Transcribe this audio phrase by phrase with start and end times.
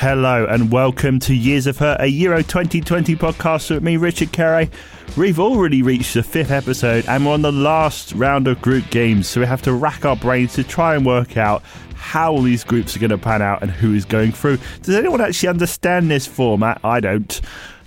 [0.00, 4.70] Hello and welcome to Years of Hurt, a Euro 2020 podcast with me, Richard Carey.
[5.14, 9.28] We've already reached the fifth episode and we're on the last round of group games,
[9.28, 12.96] so we have to rack our brains to try and work out how these groups
[12.96, 14.56] are going to pan out and who is going through.
[14.80, 16.80] Does anyone actually understand this format?
[16.82, 17.38] I don't.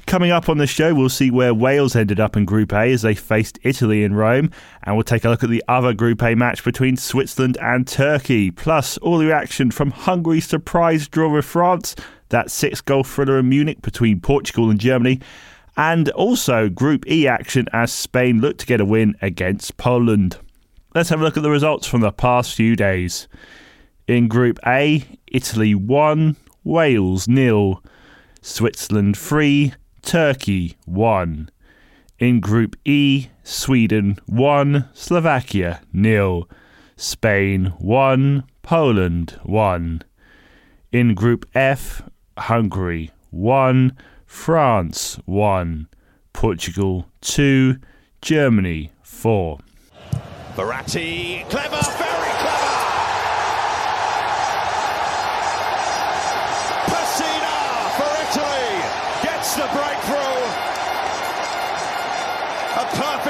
[0.05, 3.01] Coming up on the show, we'll see where Wales ended up in Group A as
[3.01, 4.51] they faced Italy in Rome,
[4.83, 8.51] and we'll take a look at the other Group A match between Switzerland and Turkey,
[8.51, 11.95] plus all the reaction from Hungary's surprise draw with France,
[12.29, 15.19] that six goal thriller in Munich between Portugal and Germany,
[15.77, 20.37] and also Group E action as Spain looked to get a win against Poland.
[20.93, 23.27] Let's have a look at the results from the past few days.
[24.07, 27.81] In Group A, Italy 1, Wales nil,
[28.41, 31.49] Switzerland 3, Turkey 1.
[32.19, 36.47] In Group E, Sweden 1, Slovakia nil,
[36.95, 40.03] Spain 1, Poland 1.
[40.91, 42.03] In Group F,
[42.37, 45.87] Hungary 1, France 1,
[46.33, 47.77] Portugal 2,
[48.21, 49.57] Germany 4.
[50.55, 52.02] Verratti, clever.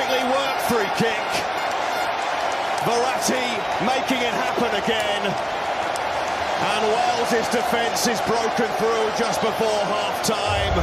[0.04, 1.28] Perfectly worked free kick.
[2.84, 3.46] Verratti
[3.86, 5.23] making it happen again.
[6.64, 10.73] And Wales' defence is broken through just before half time.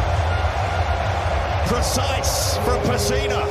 [1.67, 3.47] Precise from Pessina.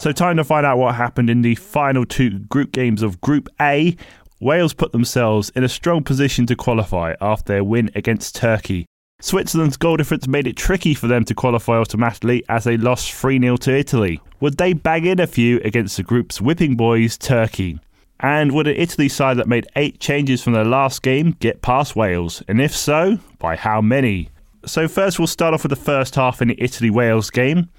[0.00, 3.48] So, time to find out what happened in the final two group games of Group
[3.60, 3.96] A.
[4.40, 8.86] Wales put themselves in a strong position to qualify after their win against Turkey.
[9.20, 13.38] Switzerland's goal difference made it tricky for them to qualify automatically as they lost 3
[13.38, 14.20] 0 to Italy.
[14.40, 17.78] Would they bag in a few against the group's whipping boys, Turkey?
[18.20, 21.96] And would an Italy side that made eight changes from their last game get past
[21.96, 22.42] Wales?
[22.48, 24.30] And if so, by how many?
[24.66, 27.70] So, first, we'll start off with the first half in the Italy Wales game.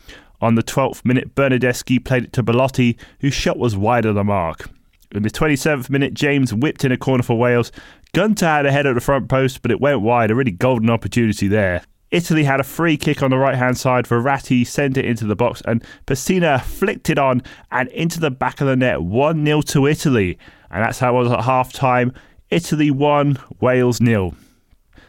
[0.41, 4.23] On the 12th minute, Bernardeschi played it to Belotti, whose shot was wide of the
[4.23, 4.69] mark.
[5.13, 7.71] In the 27th minute, James whipped in a corner for Wales.
[8.13, 10.89] Gunter had a head at the front post, but it went wide, a really golden
[10.89, 11.81] opportunity there.
[12.11, 14.05] Italy had a free kick on the right hand side.
[14.05, 17.41] Verratti sent it into the box, and Pessina flicked it on
[17.71, 19.01] and into the back of the net.
[19.01, 20.37] 1 0 to Italy.
[20.69, 22.11] And that's how it was at half time.
[22.49, 24.35] Italy 1, Wales nil.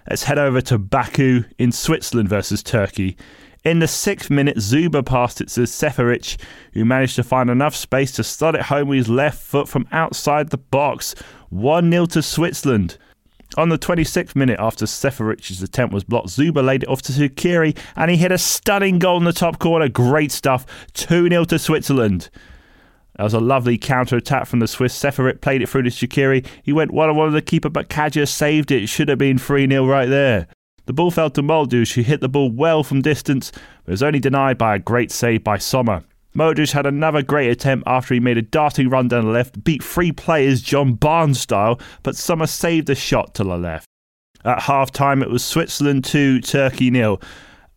[0.08, 3.16] Let's head over to Baku in Switzerland versus Turkey.
[3.64, 6.36] In the sixth minute, Zuber passed it to Seferovic,
[6.72, 9.86] who managed to find enough space to slot it home with his left foot from
[9.92, 11.14] outside the box.
[11.50, 12.98] 1 0 to Switzerland.
[13.56, 17.78] On the 26th minute, after Seferovic's attempt was blocked, Zuber laid it off to Shaqiri
[17.94, 19.88] and he hit a stunning goal in the top corner.
[19.88, 20.66] Great stuff.
[20.94, 22.30] 2 0 to Switzerland.
[23.16, 25.00] That was a lovely counter attack from the Swiss.
[25.00, 26.44] Seferovic played it through to Shaqiri.
[26.64, 28.88] He went one on one with the keeper, but Kaja saved it.
[28.88, 30.48] Should have been 3 0 right there.
[30.92, 33.50] The ball fell to Müldür, who hit the ball well from distance,
[33.86, 36.04] but was only denied by a great save by Sommer.
[36.36, 39.82] Modric had another great attempt after he made a darting run down the left, beat
[39.82, 43.86] three players John Barnes style, but Sommer saved the shot to the left.
[44.44, 47.22] At half time, it was Switzerland 2, Turkey nil.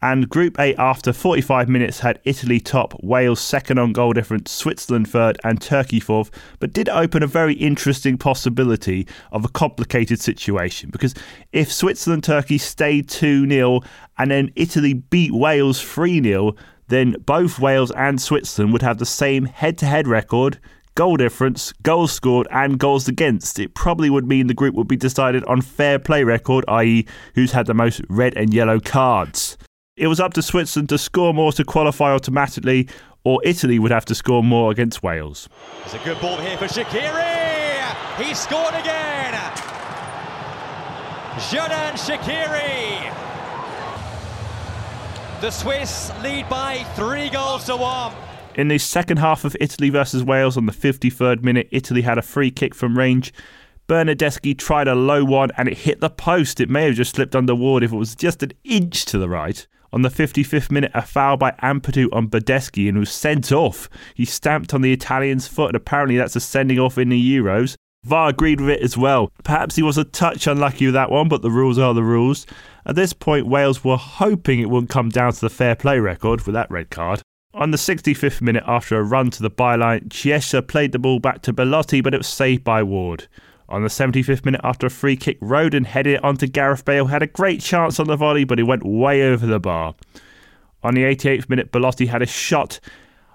[0.01, 5.09] And Group A after 45 minutes had Italy top, Wales second on goal difference, Switzerland
[5.09, 6.29] third, and Turkey fourth,
[6.59, 10.89] but did open a very interesting possibility of a complicated situation.
[10.91, 11.15] Because
[11.53, 13.81] if Switzerland Turkey stayed 2 0
[14.17, 16.55] and then Italy beat Wales 3 0,
[16.87, 20.59] then both Wales and Switzerland would have the same head to head record,
[20.95, 23.59] goal difference, goals scored, and goals against.
[23.59, 27.51] It probably would mean the group would be decided on fair play record, i.e., who's
[27.51, 29.57] had the most red and yellow cards.
[29.97, 32.89] It was up to Switzerland to score more to qualify automatically,
[33.23, 35.47] or Italy would have to score more against Wales.
[35.85, 38.21] It's a good ball here for Shaqiri.
[38.21, 39.33] He scored again.
[41.35, 43.09] Xherdan Shaqiri.
[45.39, 48.13] The Swiss lead by three goals to one.
[48.55, 52.21] In the second half of Italy versus Wales on the 53rd minute, Italy had a
[52.21, 53.33] free kick from range.
[53.87, 56.59] Bernardeschi tried a low one and it hit the post.
[56.59, 59.29] It may have just slipped under Ward if it was just an inch to the
[59.29, 59.65] right.
[59.93, 63.89] On the 55th minute, a foul by Ampadu on Bernardeschi and was sent off.
[64.13, 67.75] He stamped on the Italian's foot, and apparently that's a sending off in the Euros.
[68.05, 69.31] VAR agreed with it as well.
[69.43, 72.45] Perhaps he was a touch unlucky with that one, but the rules are the rules.
[72.85, 76.45] At this point, Wales were hoping it wouldn't come down to the fair play record
[76.45, 77.21] with that red card.
[77.55, 81.41] On the 65th minute, after a run to the byline, Chiesa played the ball back
[81.43, 83.27] to Belotti, but it was saved by Ward.
[83.67, 87.23] On the 75th minute, after a free kick, Rodon headed it onto Gareth Bale, had
[87.23, 89.95] a great chance on the volley, but it went way over the bar.
[90.83, 92.79] On the 88th minute, Belotti had a shot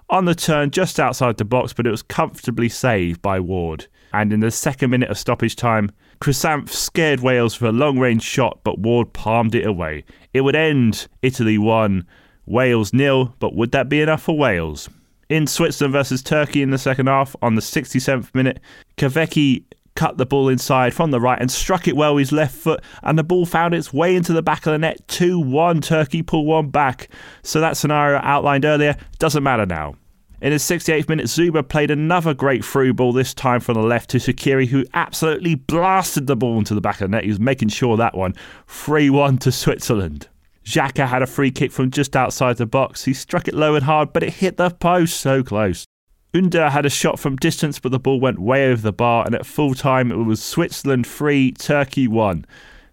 [0.09, 3.87] on the turn just outside the box, but it was comfortably saved by Ward.
[4.13, 5.91] And in the second minute of stoppage time,
[6.21, 10.03] Cristante scared Wales for a long range shot, but Ward palmed it away.
[10.33, 12.05] It would end Italy 1,
[12.45, 14.89] Wales nil, but would that be enough for Wales?
[15.29, 18.59] In Switzerland versus Turkey in the second half, on the 67th minute,
[18.97, 19.63] Kahveci
[19.95, 22.83] cut the ball inside from the right and struck it well with his left foot,
[23.03, 25.07] and the ball found its way into the back of the net.
[25.07, 27.09] 2 1, Turkey pull one back.
[27.43, 29.95] So that scenario outlined earlier doesn't matter now.
[30.41, 34.09] In his 68th minute, Zuber played another great through ball, this time from the left
[34.09, 37.25] to Shaqiri, who absolutely blasted the ball into the back of the net.
[37.25, 38.33] He was making sure that one
[38.67, 40.27] 3 1 to Switzerland.
[40.65, 43.05] Xhaka had a free kick from just outside the box.
[43.05, 45.85] He struck it low and hard, but it hit the post so close.
[46.33, 49.35] Under had a shot from distance, but the ball went way over the bar, and
[49.35, 52.45] at full time it was Switzerland 3, Turkey 1.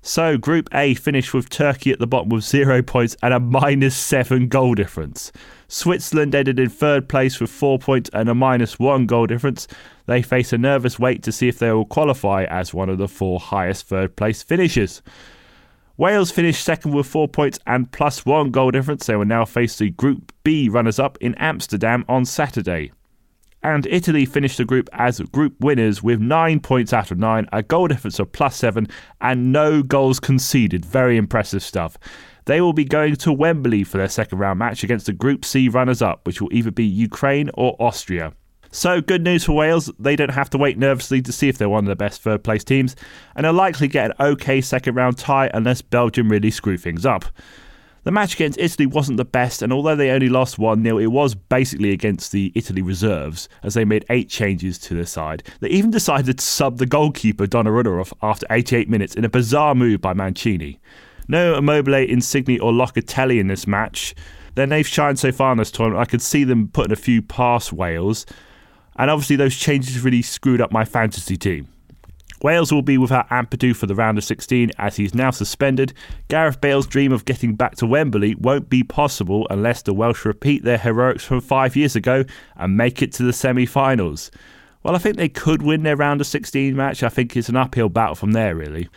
[0.03, 3.97] So, Group A finished with Turkey at the bottom with zero points and a minus
[3.97, 5.31] seven goal difference.
[5.69, 9.69] Switzerland ended in third place with four points and a minus one goal difference.
[10.07, 13.09] They face a nervous wait to see if they will qualify as one of the
[13.09, 15.03] four highest third place finishers.
[15.97, 19.07] Wales finished second with four points and plus one goal difference.
[19.07, 22.93] They will now face the Group B runners up in Amsterdam on Saturday.
[23.63, 27.63] And Italy finished the group as group winners with nine points out of nine, a
[27.63, 28.87] goal difference of plus seven,
[29.21, 30.85] and no goals conceded.
[30.85, 31.99] Very impressive stuff.
[32.45, 35.69] They will be going to Wembley for their second round match against the Group C
[35.69, 38.33] runners up, which will either be Ukraine or Austria.
[38.71, 39.91] So, good news for Wales.
[39.99, 42.45] They don't have to wait nervously to see if they're one of the best third
[42.45, 42.97] place teams,
[43.35, 47.25] and they'll likely get an okay second round tie unless Belgium really screw things up.
[48.09, 51.09] The match against Italy wasn't the best, and although they only lost 1 0, it
[51.09, 55.43] was basically against the Italy reserves, as they made eight changes to their side.
[55.61, 60.01] They even decided to sub the goalkeeper Donnarumma after 88 minutes in a bizarre move
[60.01, 60.81] by Mancini.
[61.29, 64.15] No Immobile, Insigne, or Locatelli in this match.
[64.55, 66.01] Then they've shined so far in this tournament.
[66.01, 68.25] I could see them putting a few past Wales.
[68.97, 71.69] And obviously, those changes really screwed up my fantasy team.
[72.43, 75.93] Wales will be without Ampadu for the round of 16 as he's now suspended.
[76.29, 80.63] Gareth Bale's dream of getting back to Wembley won't be possible unless the Welsh repeat
[80.65, 82.25] their heroics from five years ago
[82.57, 84.31] and make it to the semi finals.
[84.83, 87.03] Well, I think they could win their round of 16 match.
[87.03, 88.89] I think it's an uphill battle from there, really.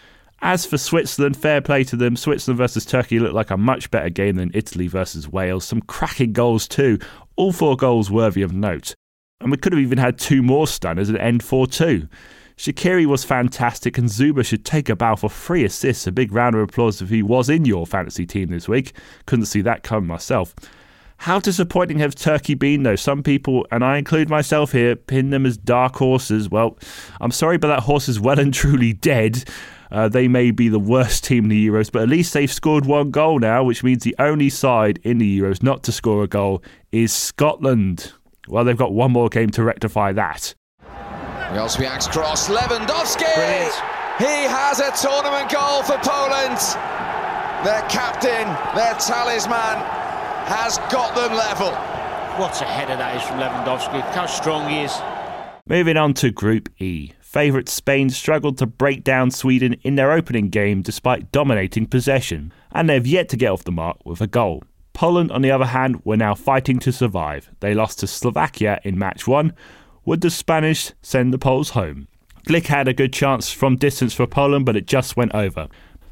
[0.44, 2.16] As for Switzerland, fair play to them.
[2.16, 5.66] Switzerland versus Turkey looked like a much better game than Italy versus Wales.
[5.66, 6.98] Some cracking goals too,
[7.36, 8.96] all four goals worthy of note.
[9.40, 12.08] And we could have even had two more stunners and end 4 2.
[12.62, 16.06] Shaqiri was fantastic, and Zuber should take a bow for three assists.
[16.06, 18.94] A big round of applause if he was in your fantasy team this week.
[19.26, 20.54] Couldn't see that coming myself.
[21.18, 22.96] How disappointing have Turkey been, though?
[22.96, 26.52] Some people, and I include myself here, pin them as dark horses.
[26.52, 26.78] Well,
[27.20, 29.44] I'm sorry, but that horse is well and truly dead.
[29.92, 32.86] Uh, they may be the worst team in the Euros, but at least they've scored
[32.86, 36.28] one goal now, which means the only side in the Euros not to score a
[36.28, 36.62] goal
[36.92, 38.14] is Scotland.
[38.48, 40.54] Well, they've got one more game to rectify that.
[41.54, 43.34] Jozwiak's cross, Lewandowski!
[43.36, 43.74] Brilliant.
[44.18, 46.60] He has a tournament goal for Poland.
[47.66, 49.78] Their captain, their talisman,
[50.48, 51.72] has got them level.
[52.40, 53.96] What a header that is from Lewandowski.
[53.96, 54.98] Look how strong he is.
[55.68, 57.12] Moving on to Group E.
[57.20, 62.90] Favourite Spain struggled to break down Sweden in their opening game despite dominating possession, and
[62.90, 64.64] they've yet to get off the mark with a goal.
[64.94, 67.50] Poland, on the other hand, were now fighting to survive.
[67.60, 69.54] They lost to Slovakia in match one.
[70.04, 72.08] Would the Spanish send the Poles home?
[72.48, 75.68] Glik had a good chance from distance for Poland, but it just went over.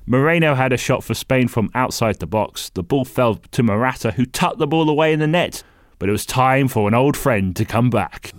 [0.05, 2.69] Moreno had a shot for Spain from outside the box.
[2.69, 5.63] The ball fell to Morata, who tucked the ball away in the net.
[5.97, 8.31] But it was time for an old friend to come back.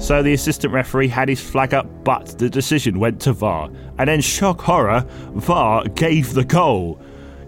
[0.00, 3.68] So the assistant referee had his flag up, but the decision went to VAR.
[3.98, 5.04] And then, shock horror,
[5.34, 7.00] VAR gave the goal.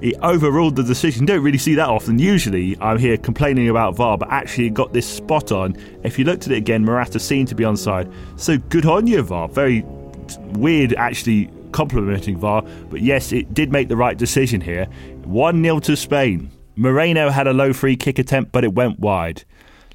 [0.02, 1.26] He overruled the decision.
[1.26, 2.18] Don't really see that often.
[2.18, 5.76] Usually, I'm here complaining about VAR, but actually got this spot on.
[6.02, 8.12] If you looked at it again, Morata seemed to be onside.
[8.34, 9.48] So good on you, VAR.
[9.48, 9.82] Very
[10.54, 12.62] weird, actually, complimenting VAR.
[12.90, 14.86] But yes, it did make the right decision here.
[15.22, 16.50] 1 0 to Spain.
[16.74, 19.44] Moreno had a low free kick attempt, but it went wide.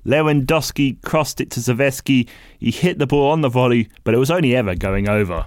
[0.05, 2.29] Lewandowski crossed it to Zaveski.
[2.59, 5.45] He hit the ball on the volley, but it was only ever going over.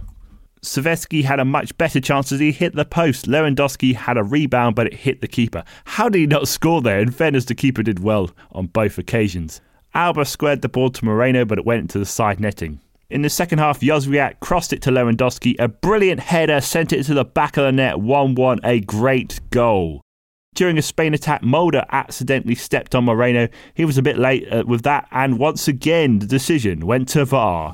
[0.63, 3.27] Zaveski had a much better chance as he hit the post.
[3.27, 5.65] Lewandowski had a rebound, but it hit the keeper.
[5.85, 7.01] How did he not score there?
[7.01, 9.61] In fairness, the keeper did well on both occasions.
[9.95, 12.81] Alba squared the ball to Moreno, but it went into the side netting.
[13.09, 15.57] In the second half, Jozwiak crossed it to Lewandowski.
[15.59, 18.61] A brilliant header sent it to the back of the net 1 1.
[18.63, 20.03] A great goal.
[20.55, 23.49] During a Spain attack, Moder accidentally stepped on Moreno.
[23.75, 27.25] He was a bit late uh, with that, and once again, the decision went to
[27.25, 27.73] VAR.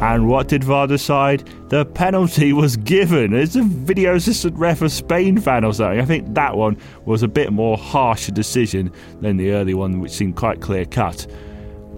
[0.00, 1.48] And what did VAR decide?
[1.70, 3.34] The penalty was given.
[3.34, 6.00] It's a video assistant ref a Spain fan or something.
[6.00, 9.98] I think that one was a bit more harsh a decision than the early one,
[9.98, 11.26] which seemed quite clear cut.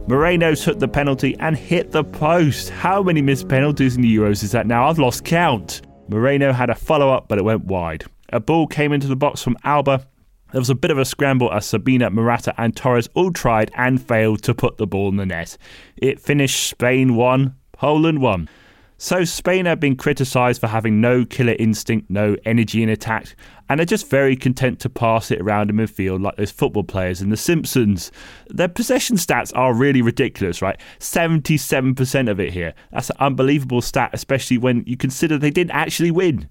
[0.07, 2.71] Moreno took the penalty and hit the post.
[2.71, 4.89] How many missed penalties in the Euros is that now?
[4.89, 5.83] I've lost count.
[6.09, 8.05] Moreno had a follow up, but it went wide.
[8.33, 10.07] A ball came into the box from Alba.
[10.53, 14.03] There was a bit of a scramble as Sarabia, Morata, and Torres all tried and
[14.03, 15.59] failed to put the ball in the net.
[15.97, 18.47] It finished Spain 1, Poland one.
[18.99, 23.35] So Spain have been criticised for having no killer instinct, no energy in attack,
[23.71, 27.23] and are just very content to pass it around in midfield like those football players
[27.23, 28.13] in The Simpsons.
[28.51, 30.79] Their possession stats are really ridiculous, right?
[30.99, 32.75] 77% of it here.
[32.93, 36.51] That's an unbelievable stat, especially when you consider they didn't actually win.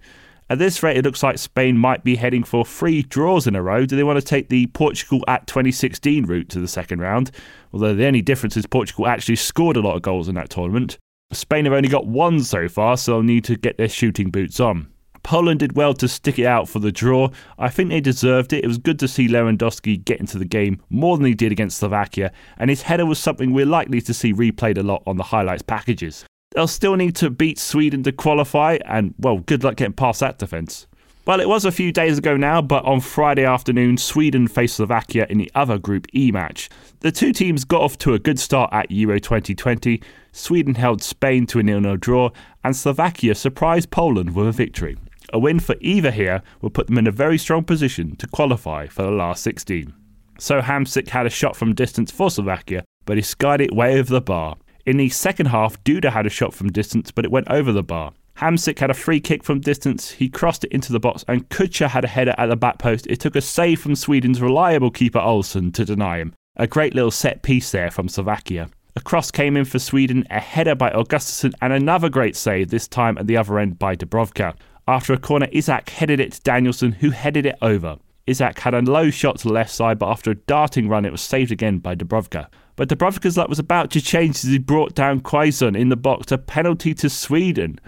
[0.50, 3.62] At this rate, it looks like Spain might be heading for three draws in a
[3.62, 3.86] row.
[3.86, 7.30] Do they want to take the Portugal at 2016 route to the second round?
[7.72, 10.98] Although the only difference is Portugal actually scored a lot of goals in that tournament.
[11.32, 14.60] Spain have only got one so far, so they'll need to get their shooting boots
[14.60, 14.88] on.
[15.22, 17.30] Poland did well to stick it out for the draw.
[17.60, 18.64] I think they deserved it.
[18.64, 21.78] It was good to see Lewandowski get into the game more than he did against
[21.78, 25.24] Slovakia, and his header was something we're likely to see replayed a lot on the
[25.24, 26.26] highlights packages.
[26.56, 30.40] They'll still need to beat Sweden to qualify, and well, good luck getting past that
[30.40, 30.88] defence.
[31.26, 35.28] Well, it was a few days ago now, but on Friday afternoon, Sweden faced Slovakia
[35.30, 36.70] in the other Group E match.
[37.02, 40.02] The two teams got off to a good start at Euro 2020.
[40.32, 42.32] Sweden held Spain to a nil-nil draw,
[42.64, 44.98] and Slovakia surprised Poland with a victory.
[45.32, 48.88] A win for either here will put them in a very strong position to qualify
[48.88, 49.94] for the last 16.
[50.40, 54.12] So Hamsik had a shot from distance for Slovakia, but he skied it way over
[54.12, 54.56] the bar.
[54.86, 57.84] In the second half, Duda had a shot from distance, but it went over the
[57.84, 58.14] bar.
[58.40, 60.12] Hamsik had a free kick from distance.
[60.12, 63.06] He crossed it into the box, and Kucka had a header at the back post.
[63.08, 66.34] It took a save from Sweden's reliable keeper Olsen to deny him.
[66.56, 68.70] A great little set piece there from Slovakia.
[68.96, 72.88] A cross came in for Sweden, a header by Augustinsson, and another great save, this
[72.88, 74.56] time at the other end by Dubravka.
[74.88, 77.98] After a corner, Isak headed it to Danielson, who headed it over.
[78.26, 81.12] Isak had a low shot to the left side, but after a darting run, it
[81.12, 82.48] was saved again by Dubravka.
[82.78, 86.32] But Dubravka's luck was about to change as he brought down Quaison in the box,
[86.32, 87.80] a penalty to Sweden.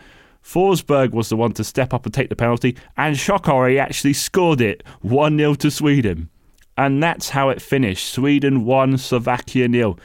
[0.44, 4.62] Forsberg was the one to step up and take the penalty, and Shokori actually scored
[4.62, 6.30] it 1 0 to Sweden.
[6.78, 10.00] And that's how it finished Sweden 1, Slovakia nil.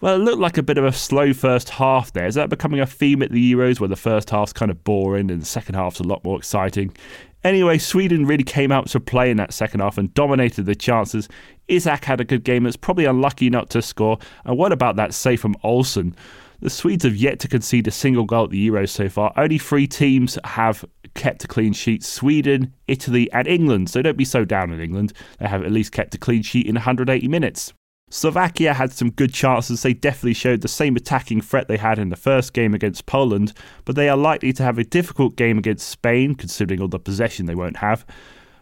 [0.00, 2.26] Well, it looked like a bit of a slow first half there.
[2.26, 5.30] Is that becoming a theme at the Euros where the first half's kind of boring
[5.30, 6.94] and the second half's a lot more exciting?
[7.42, 11.28] Anyway, Sweden really came out to play in that second half and dominated the chances.
[11.66, 14.18] Isak had a good game, it's probably unlucky not to score.
[14.44, 16.14] And what about that save from Olsen?
[16.60, 19.32] The Swedes have yet to concede a single goal at the Euros so far.
[19.36, 20.84] Only three teams have
[21.14, 23.90] kept a clean sheet Sweden, Italy, and England.
[23.90, 25.12] So don't be so down on England.
[25.38, 27.72] They have at least kept a clean sheet in 180 minutes.
[28.10, 29.82] Slovakia had some good chances.
[29.82, 33.52] They definitely showed the same attacking threat they had in the first game against Poland,
[33.84, 37.46] but they are likely to have a difficult game against Spain, considering all the possession
[37.46, 38.04] they won't have.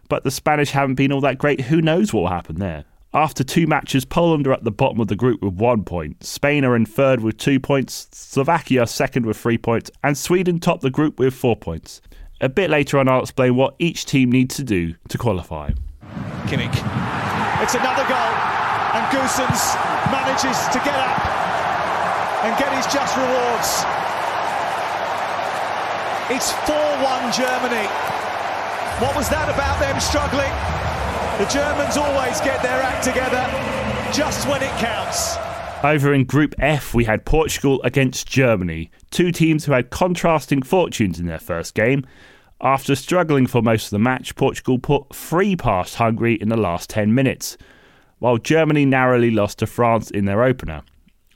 [0.08, 1.62] But the Spanish haven't been all that great.
[1.62, 2.84] Who knows what will happen there?
[3.16, 6.22] After two matches, Poland are at the bottom of the group with one point.
[6.22, 10.82] Spain are in third with two points, Slovakia second with three points, and Sweden top
[10.82, 12.02] the group with four points.
[12.42, 15.70] A bit later on, I'll explain what each team needs to do to qualify.
[16.44, 16.76] Kimmich.
[17.64, 18.32] It's another goal,
[18.92, 19.64] and Gosens
[20.12, 21.16] manages to get up
[22.44, 23.80] and get his just rewards.
[26.28, 27.88] It's 4 1 Germany.
[29.00, 30.52] What was that about them struggling?
[31.38, 33.44] The Germans always get their act together
[34.12, 35.36] just when it counts.
[35.84, 41.20] Over in Group F, we had Portugal against Germany, two teams who had contrasting fortunes
[41.20, 42.06] in their first game.
[42.60, 46.88] After struggling for most of the match, Portugal put three past Hungary in the last
[46.88, 47.58] 10 minutes,
[48.18, 50.82] while Germany narrowly lost to France in their opener.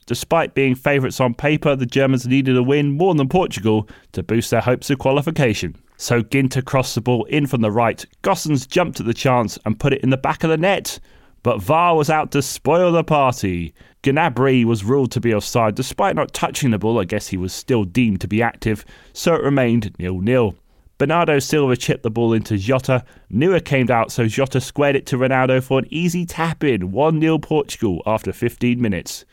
[0.07, 4.51] Despite being favourites on paper, the Germans needed a win more than Portugal to boost
[4.51, 5.77] their hopes of qualification.
[6.01, 8.07] So Ginter crossed the ball in from the right.
[8.23, 10.99] Gosens jumped at the chance and put it in the back of the net.
[11.43, 13.75] But VAR was out to spoil the party.
[14.03, 16.99] Gnabry was ruled to be offside despite not touching the ball.
[16.99, 20.55] I guess he was still deemed to be active, so it remained nil-nil.
[20.97, 23.05] Bernardo Silva chipped the ball into Jota.
[23.29, 26.93] Neuer came out, so Jota squared it to Ronaldo for an easy tap in.
[26.93, 29.27] 1 0 Portugal after 15 minutes.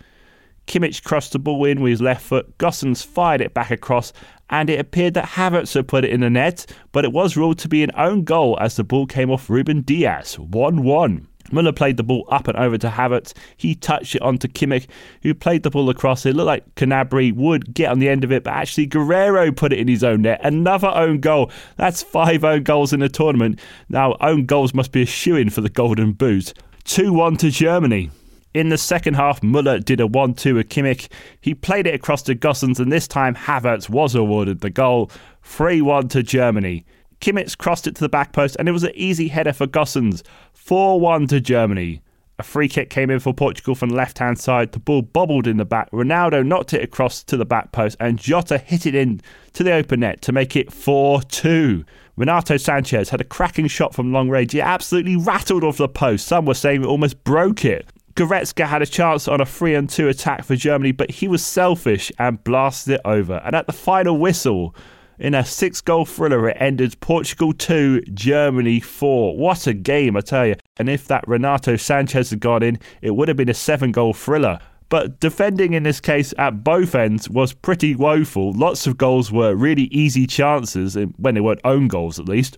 [0.68, 2.58] Kimmich crossed the ball in with his left foot.
[2.58, 4.12] Gosens fired it back across,
[4.50, 7.60] and it appeared that Havertz had put it in the net, but it was ruled
[7.60, 10.38] to be an own goal as the ball came off Ruben Dias.
[10.40, 11.28] 1 1.
[11.52, 13.34] Muller played the ball up and over to Havertz.
[13.56, 14.88] He touched it onto Kimmich,
[15.24, 16.26] who played the ball across.
[16.26, 19.74] It looked like Gnabry would get on the end of it, but actually Guerreiro put
[19.74, 20.42] it in his own net.
[20.44, 21.52] Another own goal.
[21.78, 23.60] That's five own goals in the tournament.
[23.90, 26.54] Now, own goals must be a shoe in for the Golden Boot.
[26.86, 28.12] 2 1 to Germany.
[28.54, 31.10] In the second half, Muller did a 1 2 with Kimmich.
[31.42, 35.12] He played it across to Gosens, and this time Havertz was awarded the goal
[35.44, 36.86] 3 1 to Germany.
[37.20, 40.24] Kimmich crossed it to the back post, and it was an easy header for Gosens
[40.54, 42.02] 4 1 to Germany.
[42.40, 44.72] A free kick came in for Portugal from the left hand side.
[44.72, 45.90] The ball bobbled in the back.
[45.92, 49.22] Ronaldo knocked it across to the back post, and Jota hit it in
[49.54, 51.84] to the open net to make it 4 2.
[52.16, 54.56] Renato Sanches had a cracking shot from long range.
[54.56, 56.28] It absolutely rattled off the post.
[56.28, 57.88] Some were saying it almost broke it.
[58.18, 61.46] Goretzka had a chance on a 3 and 2 attack for Germany, but he was
[61.46, 63.40] selfish and blasted it over.
[63.46, 64.76] And at the final whistle,
[65.20, 69.38] in a six goal thriller, it ended Portugal 2, Germany 4.
[69.38, 70.56] What a game, I tell you.
[70.78, 74.14] And if that Renato Sanches had gone in, it would have been a seven goal
[74.14, 74.58] thriller.
[74.90, 78.52] But defending in this case at both ends was pretty woeful.
[78.52, 82.58] Lots of goals were really easy chances, when they weren't own goals at least.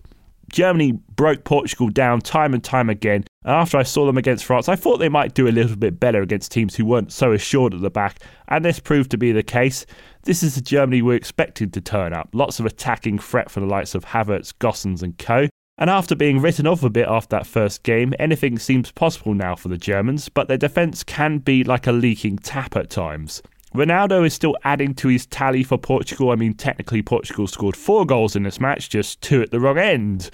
[0.52, 3.24] Germany broke Portugal down time and time again.
[3.44, 5.98] And after I saw them against France, I thought they might do a little bit
[5.98, 9.32] better against teams who weren't so assured at the back, and this proved to be
[9.32, 9.86] the case.
[10.24, 12.28] This is the Germany we're expected to turn up.
[12.32, 15.48] Lots of attacking threat from the likes of Havertz, Gosens, and co.
[15.78, 19.56] And after being written off a bit after that first game, anything seems possible now
[19.56, 23.42] for the Germans, but their defence can be like a leaking tap at times.
[23.74, 26.32] Ronaldo is still adding to his tally for Portugal.
[26.32, 29.78] I mean, technically, Portugal scored four goals in this match, just two at the wrong
[29.78, 30.30] end.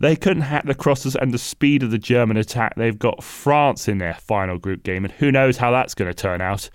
[0.00, 2.74] They couldn't hack the crosses and the speed of the German attack.
[2.76, 6.14] They've got France in their final group game, and who knows how that's going to
[6.14, 6.68] turn out.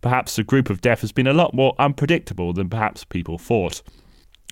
[0.00, 3.80] Perhaps the group of death has been a lot more unpredictable than perhaps people thought.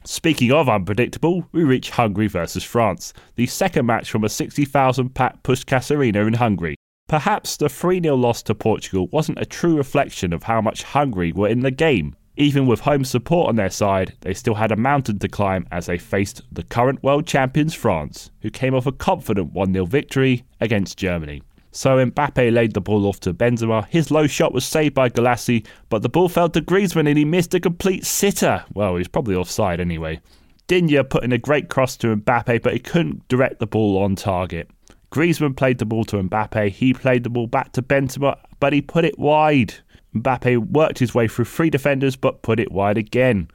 [0.04, 5.42] Speaking of unpredictable, we reach Hungary versus France, the second match from a 60,000 packed
[5.42, 6.76] Puskás Arena in Hungary.
[7.12, 11.31] Perhaps the 3 0 loss to Portugal wasn't a true reflection of how much Hungary
[11.31, 12.16] were in the game.
[12.38, 15.85] Even with home support on their side, they still had a mountain to climb as
[15.85, 20.47] they faced the current world champions France, who came off a confident 1 0 victory
[20.59, 21.42] against Germany.
[21.71, 23.87] So Mbappe laid the ball off to Benzema.
[23.88, 27.26] His low shot was saved by Gulácsi, but the ball fell to Griezmann and he
[27.26, 28.64] missed a complete sitter.
[28.73, 30.23] Well, he was probably offside anyway.
[30.66, 34.17] Digne put in a great cross to Mbappe, but he couldn't direct the ball on
[34.17, 34.71] target.
[35.12, 36.70] Griezmann played the ball to Mbappe.
[36.70, 39.75] He played the ball back to Benzema, but he put it wide.
[40.14, 43.48] Mbappe worked his way through three defenders, but put it wide again.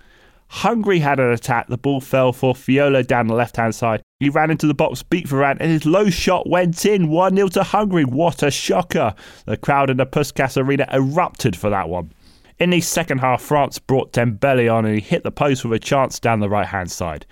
[0.50, 1.68] Hungary had an attack.
[1.68, 4.04] The ball fell for Fiola down the left hand side.
[4.20, 7.10] He ran into the box, beat Varane, and his low shot went in.
[7.10, 8.06] 1 0 to Hungary.
[8.06, 9.16] What a shocker.
[9.46, 12.12] The crowd in the Puskás Arena erupted for that one.
[12.60, 15.80] In the second half, France brought Dembele on and he hit the post with a
[15.80, 17.26] chance down the right hand side.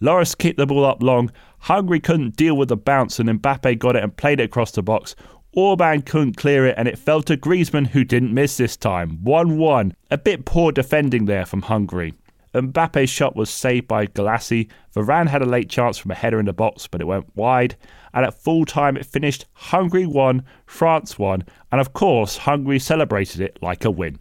[0.00, 1.30] Lloris kicked the ball up long.
[1.60, 4.82] Hungary couldn't deal with the bounce, and Mbappe got it and played it across the
[4.82, 5.14] box.
[5.52, 9.22] Orban couldn't clear it, and it fell to Griezmann, who didn't miss this time.
[9.22, 9.94] 1 1.
[10.10, 12.14] A bit poor defending there from Hungary.
[12.54, 14.70] Mbappe's shot was saved by Gulácsi.
[14.94, 17.76] Varane had a late chance from a header in the box, but it went wide.
[18.14, 23.40] And at full time, it finished Hungary 1, France 1, and of course, Hungary celebrated
[23.40, 24.18] it like a win.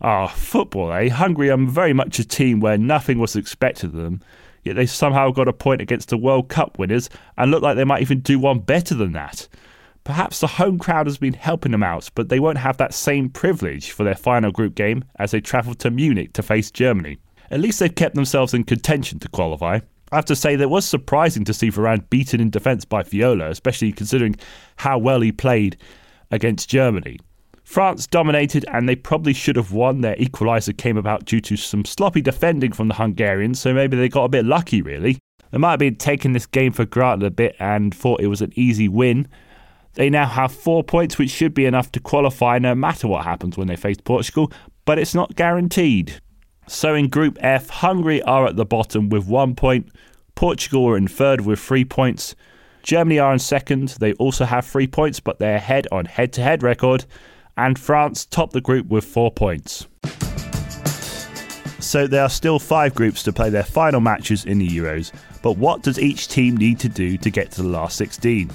[0.00, 1.08] Ah, oh, football, eh?
[1.08, 4.20] Hungary are very much a team where nothing was expected of them
[4.66, 7.84] yet they somehow got a point against the World Cup winners and look like they
[7.84, 9.48] might even do one better than that.
[10.04, 13.28] Perhaps the home crowd has been helping them out, but they won't have that same
[13.28, 17.18] privilege for their final group game as they travel to Munich to face Germany.
[17.50, 19.80] At least they've kept themselves in contention to qualify.
[20.12, 23.02] I have to say, that it was surprising to see Varane beaten in defence by
[23.02, 24.36] Fiola, especially considering
[24.76, 25.76] how well he played
[26.30, 27.18] against Germany.
[27.66, 30.00] France dominated and they probably should have won.
[30.00, 34.08] Their equaliser came about due to some sloppy defending from the Hungarians, so maybe they
[34.08, 35.18] got a bit lucky, really.
[35.50, 38.40] They might have been taking this game for granted a bit and thought it was
[38.40, 39.26] an easy win.
[39.94, 43.58] They now have four points, which should be enough to qualify no matter what happens
[43.58, 44.52] when they face Portugal,
[44.84, 46.20] but it's not guaranteed.
[46.68, 49.90] So in Group F, Hungary are at the bottom with one point,
[50.36, 52.36] Portugal are in third with three points,
[52.84, 56.42] Germany are in second, they also have three points, but they're ahead on head to
[56.42, 57.06] head record
[57.56, 59.86] and France top the group with four points.
[61.80, 65.52] So there are still five groups to play their final matches in the Euros, but
[65.52, 68.50] what does each team need to do to get to the last 16?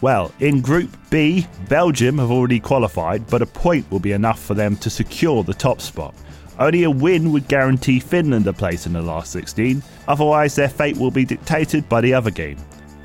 [0.00, 4.54] Well, in Group B, Belgium have already qualified, but a point will be enough for
[4.54, 6.14] them to secure the top spot.
[6.58, 10.96] Only a win would guarantee Finland a place in the last 16, otherwise, their fate
[10.96, 12.56] will be dictated by the other game.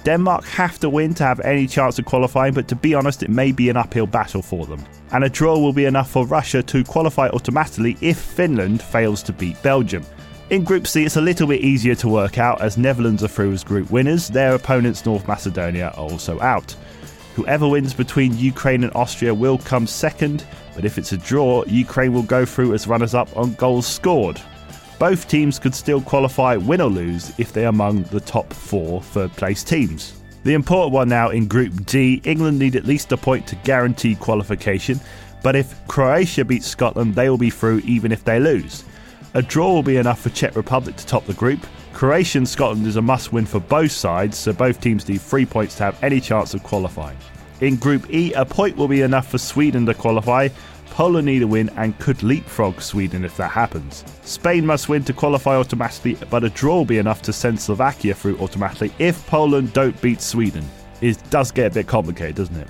[0.06, 3.30] Denmark have to win to have any chance of qualifying, but to be honest, it
[3.32, 4.86] may be an uphill battle for them.
[5.12, 9.34] And a draw will be enough for Russia to qualify automatically if Finland fails to
[9.34, 10.06] beat Belgium.
[10.52, 13.52] In Group C, it's a little bit easier to work out as Netherlands are through
[13.54, 16.76] as group winners, their opponents, North Macedonia, are also out.
[17.34, 22.14] Whoever wins between Ukraine and Austria will come second, but if it's a draw, Ukraine
[22.14, 24.40] will go through as runners up on goals scored.
[24.98, 29.32] Both teams could still qualify win or lose if they're among the top four third
[29.34, 30.22] place teams.
[30.44, 34.16] The important one now in Group D England need at least a point to guarantee
[34.16, 35.00] qualification,
[35.44, 38.86] but if Croatia beats Scotland, they will be through even if they lose.
[39.34, 41.66] A draw will be enough for Czech Republic to top the group.
[41.92, 45.46] Croatia and Scotland is a must win for both sides, so both teams need three
[45.46, 47.18] points to have any chance of qualifying.
[47.60, 50.50] In Group E, a point will be enough for Sweden to qualify.
[50.92, 54.06] Poland need a win and could leapfrog Sweden if that happens.
[54.24, 58.14] Spain must win to qualify automatically, but a draw will be enough to send Slovakia
[58.14, 60.66] through automatically if Poland don't beat Sweden.
[61.02, 62.70] It does get a bit complicated, doesn't it?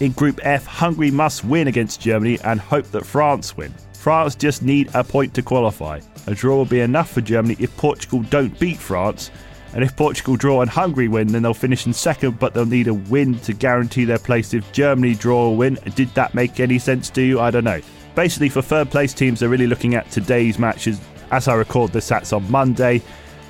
[0.00, 3.72] In Group F, Hungary must win against Germany and hope that France win.
[3.94, 6.00] France just need a point to qualify.
[6.26, 9.30] A draw will be enough for Germany if Portugal don't beat France,
[9.74, 12.86] and if Portugal draw and Hungary win, then they'll finish in second, but they'll need
[12.86, 15.78] a win to guarantee their place if Germany draw or win.
[15.96, 17.40] Did that make any sense to you?
[17.40, 17.80] I don't know.
[18.14, 21.00] Basically, for third place teams, they're really looking at today's matches.
[21.32, 23.02] As I record this, that's on Monday.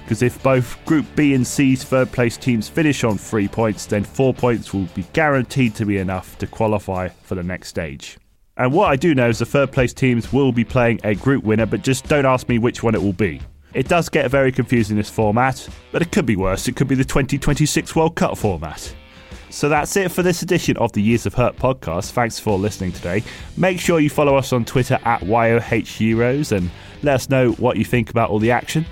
[0.02, 4.02] Because if both Group B and C's third place teams finish on three points, then
[4.02, 8.16] four points will be guaranteed to be enough to qualify for the next stage.
[8.56, 11.44] And what I do know is the third place teams will be playing a group
[11.44, 13.42] winner, but just don't ask me which one it will be.
[13.74, 16.68] It does get very confusing this format, but it could be worse.
[16.68, 18.94] It could be the 2026 World Cup format.
[19.50, 22.12] So that's it for this edition of the Years of Hurt podcast.
[22.12, 23.22] Thanks for listening today.
[23.56, 26.70] Make sure you follow us on Twitter at YOH and
[27.02, 28.86] let us know what you think about all the action.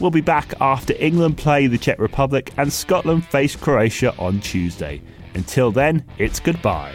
[0.00, 5.00] We'll be back after England play the Czech Republic and Scotland face Croatia on Tuesday.
[5.34, 6.92] Until then, it's goodbye.